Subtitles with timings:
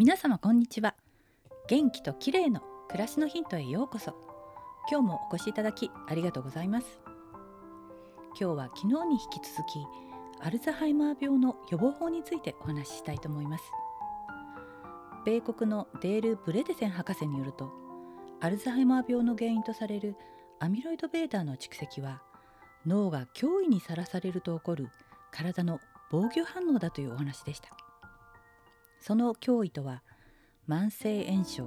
[0.00, 0.94] 皆様こんにちは。
[1.68, 4.14] 元気と綺麗の暮らしのヒントへようこそ。
[4.90, 6.86] 今日もお越しいただきありがとうございます。
[8.40, 9.86] 今日は昨日に引き続き
[10.40, 13.64] アルツハイマー病の予防法についてお話ししたいと思います。
[15.26, 17.70] 米国のデール・ブレデセン博士によると
[18.40, 20.16] アルツハイマー病の原因とされる
[20.60, 22.22] アミロイド β の蓄積は
[22.86, 24.88] 脳が脅威にさらされると起こる
[25.30, 25.78] 体の
[26.10, 27.68] 防御反応だというお話でした。
[29.00, 30.02] その脅威とは
[30.68, 31.64] 慢性炎症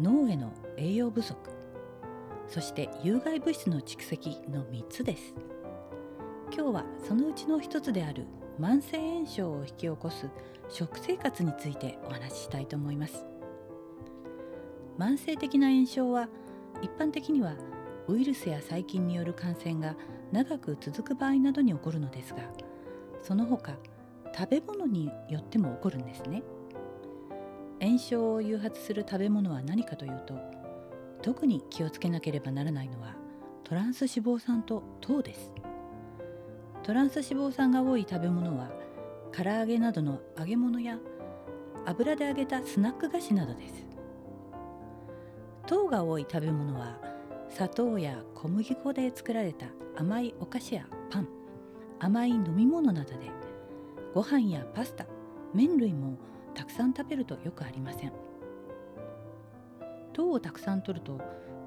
[0.00, 1.36] 脳への栄養不足
[2.46, 5.34] そして有害物質の蓄積の3つです。
[6.54, 8.26] 今日はそのうちの一つである
[8.60, 10.28] 慢性炎症を引き起こす
[10.68, 13.24] 食生活についてお話ししたいと思います。
[14.98, 16.28] 慢性的な炎症は
[16.82, 17.54] 一般的には
[18.06, 19.96] ウイルスや細菌による感染が
[20.30, 22.42] 長く続く場合などに起こるのですが
[23.22, 23.76] その他
[24.34, 26.42] 食べ物によっても起こるんですね。
[27.80, 30.38] 炎症を誘発する食べ物は何かというと
[31.20, 33.16] 特に気をつけなければならないのは
[33.64, 35.52] トランス脂肪酸と糖です。
[36.82, 38.70] トランス脂肪酸が多い食べ物は
[39.32, 40.98] 唐揚げなどの揚げ物や
[41.86, 43.86] 油で揚げたスナック菓子などです。
[45.66, 46.98] 糖が多い食べ物は
[47.48, 49.66] 砂糖や小麦粉で作られた
[49.96, 51.28] 甘いお菓子やパン
[51.98, 53.30] 甘い飲み物などで
[54.14, 55.06] ご飯やパスタ
[55.54, 56.18] 麺類も
[56.54, 58.12] たくさん食べるとよくありません。
[60.12, 61.20] 糖をたくさん摂ると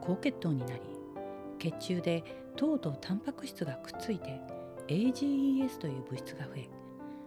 [0.00, 0.80] 高血糖になり
[1.58, 2.24] 血中で
[2.56, 4.40] 糖とタンパク質がくっついて
[4.88, 6.68] AGES という物質が増え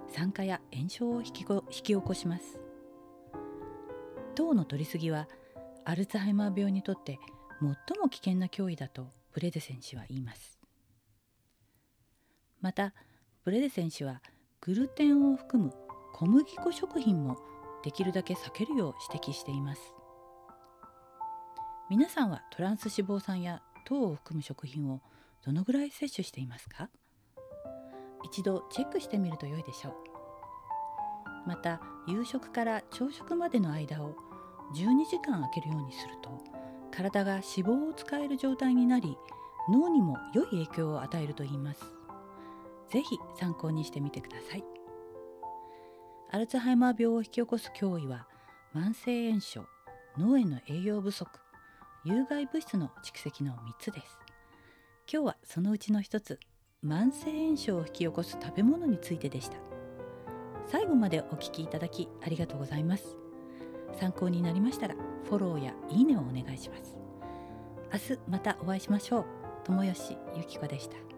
[0.10, 2.60] 酸化や炎症を引き引き起こします。
[4.36, 5.30] 糖の摂りすぎは
[5.86, 7.20] アルツハイマー病にとって
[7.62, 10.60] 最も危険な脅威だとブレデセン氏は言います。
[12.60, 12.94] また
[13.46, 14.22] ブレデセン氏は
[14.66, 15.72] グルテンを含む
[16.12, 17.38] 小麦粉食品も
[17.84, 19.94] できるだけ避けるよう指摘しています。
[21.88, 25.02] 皆さんはトランス脂肪酸や糖を含む食品を
[25.46, 26.90] どのぐらい摂取していますか？
[28.24, 29.94] 一度チェックしてみると良いでしょう。
[31.48, 34.16] また夕食から朝食までの間を
[34.74, 36.44] 12時間空けるようにすると
[36.90, 39.16] 体が脂肪を使える状態になり
[39.70, 41.94] 脳にも良い影響を与えるといいます。
[42.90, 44.63] ぜひ参考にしてみてください。
[46.31, 48.28] アルツハイマー病を引き起こす脅威は
[48.75, 49.66] 慢性炎症
[50.18, 51.29] 脳への栄養不足
[52.03, 54.19] 有害物質の蓄積の3つです。
[55.12, 56.40] 今日はそのうちの一つ
[56.84, 59.57] 慢性炎症を引き起こす食べ物についてでした。
[60.68, 63.18] 最後までお聞きいただきありがとうございます。
[64.00, 64.95] 参考になりましたら
[65.25, 66.95] フォローやいいねをお願いします。
[67.94, 69.25] 明日またお会いしましょう。
[69.63, 71.15] 友吉ゆき子でした。